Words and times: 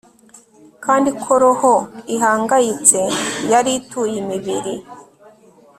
Kandi 0.85 1.09
ko 1.21 1.31
roho 1.41 1.73
ihangayitse 2.15 3.01
yari 3.51 3.71
ituye 3.79 4.15
imibiri 4.23 4.75